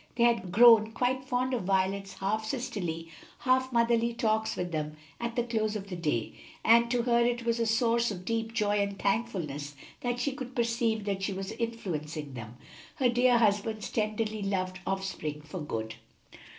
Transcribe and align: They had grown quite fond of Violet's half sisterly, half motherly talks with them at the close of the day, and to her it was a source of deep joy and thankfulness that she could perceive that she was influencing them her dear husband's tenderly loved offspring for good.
They 0.15 0.23
had 0.23 0.51
grown 0.51 0.93
quite 0.93 1.23
fond 1.25 1.53
of 1.53 1.65
Violet's 1.65 2.13
half 2.13 2.43
sisterly, 2.43 3.09
half 3.37 3.71
motherly 3.71 4.15
talks 4.15 4.55
with 4.55 4.71
them 4.71 4.97
at 5.19 5.35
the 5.35 5.43
close 5.43 5.75
of 5.75 5.89
the 5.89 5.95
day, 5.95 6.33
and 6.65 6.89
to 6.89 7.03
her 7.03 7.19
it 7.19 7.45
was 7.45 7.59
a 7.59 7.67
source 7.67 8.09
of 8.09 8.25
deep 8.25 8.51
joy 8.51 8.79
and 8.79 8.97
thankfulness 8.97 9.75
that 9.99 10.19
she 10.19 10.31
could 10.31 10.55
perceive 10.55 11.05
that 11.05 11.21
she 11.21 11.33
was 11.33 11.51
influencing 11.51 12.33
them 12.33 12.57
her 12.95 13.09
dear 13.09 13.37
husband's 13.37 13.91
tenderly 13.91 14.41
loved 14.41 14.79
offspring 14.87 15.43
for 15.43 15.59
good. 15.61 15.93